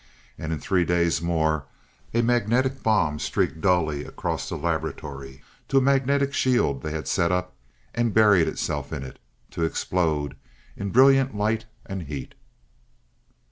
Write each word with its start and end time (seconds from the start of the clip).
And 0.35 0.51
in 0.51 0.57
three 0.59 0.83
days 0.83 1.21
more, 1.21 1.65
a 2.11 2.23
magnetic 2.23 2.81
bomb 2.81 3.19
streaked 3.19 3.61
dully 3.61 4.03
across 4.03 4.49
the 4.49 4.55
laboratory 4.55 5.43
to 5.67 5.77
a 5.77 5.81
magnetic 5.81 6.33
shield 6.33 6.81
they 6.81 6.89
had 6.89 7.07
set 7.07 7.31
up, 7.31 7.53
and 7.93 8.11
buried 8.11 8.47
itself 8.47 8.91
in 8.91 9.03
it, 9.03 9.19
to 9.51 9.63
explode 9.63 10.35
in 10.75 10.89
brilliant 10.89 11.35
light 11.35 11.65
and 11.85 12.01
heat. 12.01 12.33